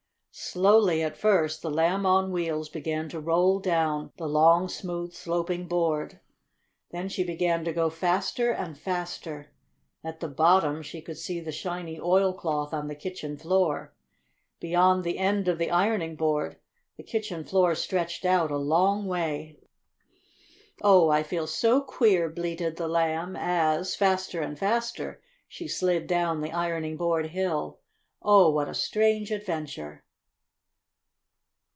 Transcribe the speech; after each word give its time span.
Slowly 0.33 1.03
at 1.03 1.17
first, 1.17 1.61
the 1.61 1.69
Lamb 1.69 2.05
on 2.05 2.31
Wheels 2.31 2.69
began 2.69 3.09
to 3.09 3.19
roll 3.19 3.59
down 3.59 4.13
the 4.17 4.29
long, 4.29 4.69
smooth, 4.69 5.11
sloping 5.13 5.67
board. 5.67 6.21
Then 6.89 7.09
she 7.09 7.23
began 7.25 7.65
to 7.65 7.73
go 7.73 7.89
faster 7.89 8.49
and 8.49 8.77
faster. 8.77 9.51
At 10.05 10.21
the 10.21 10.29
bottom 10.29 10.81
she 10.83 11.01
could 11.01 11.17
see 11.17 11.41
the 11.41 11.51
shiny 11.51 11.99
oilcloth 11.99 12.73
on 12.73 12.87
the 12.87 12.95
kitchen 12.95 13.37
floor. 13.37 13.93
Beyond 14.61 15.03
the 15.03 15.17
end 15.19 15.49
of 15.49 15.57
the 15.57 15.69
ironing 15.69 16.15
board 16.15 16.57
the 16.95 17.03
kitchen 17.03 17.43
floor 17.43 17.75
stretched 17.75 18.23
out 18.23 18.51
a 18.51 18.57
long 18.57 19.07
way. 19.07 19.59
"Oh, 20.81 21.09
I 21.09 21.23
feel 21.23 21.45
so 21.45 21.81
queer!" 21.81 22.29
bleated 22.29 22.77
the 22.77 22.87
Lamb 22.87 23.35
as, 23.35 23.95
faster 23.97 24.41
and 24.41 24.57
faster, 24.57 25.21
she 25.49 25.67
slid 25.67 26.07
down 26.07 26.39
the 26.39 26.53
ironing 26.53 26.95
board 26.95 27.27
hill. 27.27 27.79
"Oh, 28.21 28.49
what 28.49 28.69
a 28.69 28.73
strange 28.73 29.29
adventure!" 29.29 30.03